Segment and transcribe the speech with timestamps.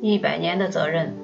[0.00, 1.16] 一百年的责任。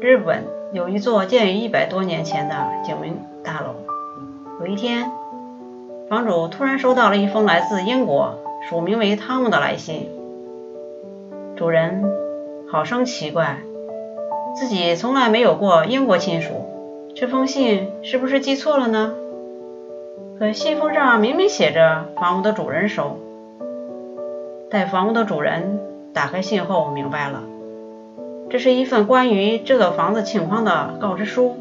[0.00, 2.54] 日本有一座建于一百多年前的
[2.84, 3.74] 景明大楼。
[4.60, 5.10] 有一天，
[6.08, 8.38] 房主突然收到了一封来自英国、
[8.68, 10.08] 署名为汤姆的来信。
[11.56, 12.04] 主人
[12.70, 13.58] 好生奇怪，
[14.54, 16.52] 自己从来没有过英国亲属，
[17.16, 19.14] 这封信是不是寄错了呢？
[20.38, 23.18] 可信封上明明写着房屋的主人收。
[24.70, 25.80] 待房屋的主人
[26.12, 27.42] 打开信后，我明白了，
[28.48, 31.56] 这是一份关于这座房子情况的告知书。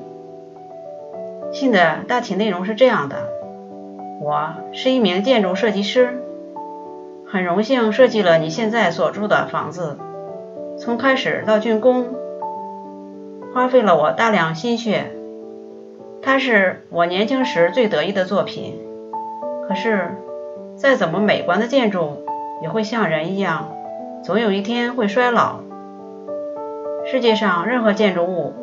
[1.52, 3.17] 信的大体内容是这样的：
[4.22, 6.22] 我是一名建筑设计师，
[7.27, 9.98] 很荣幸设计了你现在所住的房子。
[10.77, 12.08] 从开始到竣工，
[13.53, 15.11] 花费了我大量心血，
[16.22, 18.80] 它是我年轻时最得意的作品。
[19.67, 20.16] 可是，
[20.75, 22.23] 再怎么美观的建筑，
[22.61, 23.72] 也会像人一样，
[24.22, 25.62] 总有一天会衰老。
[27.06, 28.53] 世界上任何建筑物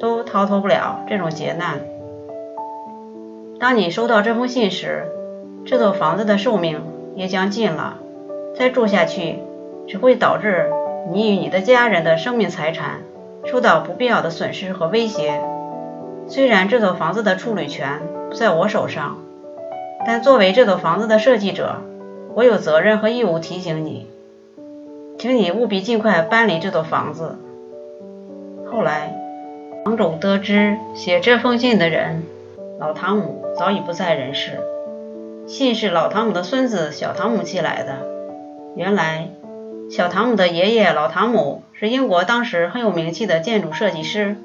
[0.00, 1.80] 都逃脱不了这种劫难。
[3.60, 5.06] 当你收到这封信时，
[5.64, 6.82] 这座房子的寿命
[7.14, 7.98] 也将尽了。
[8.54, 9.38] 再住下去，
[9.86, 10.70] 只会导致
[11.12, 13.02] 你与你的家人的生命财产
[13.44, 15.40] 受到不必要的损失和威胁。
[16.26, 19.18] 虽然这座房子的处理权不在我手上，
[20.04, 21.76] 但作为这座房子的设计者，
[22.34, 24.08] 我有责任和义务提醒你，
[25.18, 27.38] 请你务必尽快搬离这座房子。
[28.70, 29.16] 后来，
[29.84, 32.22] 房主得知写这封信的人
[32.78, 34.60] 老汤姆早已不在人世，
[35.46, 38.06] 信是老汤姆的孙子小汤姆寄来的。
[38.74, 39.30] 原来，
[39.90, 44.36] 小汤姆的爷爷老汤姆是英国当时很有名气的建筑设计师，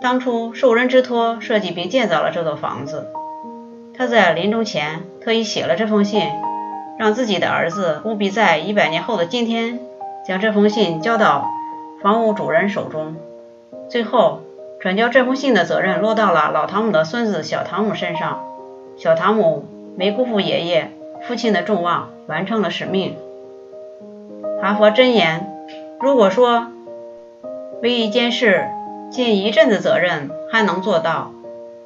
[0.00, 3.06] 当初受人之托设计并建造了这座房子。
[3.96, 6.22] 他在临终前特意写了这封信。
[6.98, 9.80] 让自己的儿子务必在一百年后的今天
[10.26, 11.50] 将这封信交到
[12.02, 13.16] 房屋主人手中。
[13.88, 14.40] 最后，
[14.80, 18.44] 转交这封信的责任落到了老汤姆的孙子小汤姆身上。
[18.96, 19.64] 小汤姆
[19.96, 20.90] 没辜负爷爷、
[21.22, 23.16] 父亲的众望，完成了使命。
[24.60, 25.52] 哈佛箴言：
[26.00, 26.68] 如果说
[27.82, 28.66] 为一件事
[29.10, 31.32] 尽一阵子责任还能做到，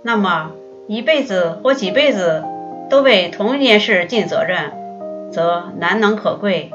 [0.02, 0.50] 那么
[0.86, 2.44] 一辈子或几辈子
[2.90, 4.72] 都为同一件事尽责任。
[5.28, 6.70] 则难能可贵，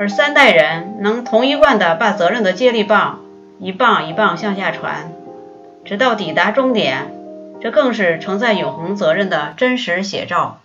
[0.00, 3.20] 而三代人能同一贯的把责任的接力棒
[3.58, 5.12] 一棒一棒向下传，
[5.84, 7.12] 直到抵达终点，
[7.60, 10.59] 这更是承载永恒责任的真实写照。